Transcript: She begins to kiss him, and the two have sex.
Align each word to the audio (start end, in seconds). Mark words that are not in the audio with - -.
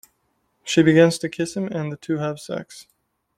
She 0.63 0.81
begins 0.81 1.19
to 1.19 1.29
kiss 1.29 1.55
him, 1.55 1.67
and 1.67 1.91
the 1.91 1.95
two 1.95 2.17
have 2.17 2.39
sex. 2.39 2.87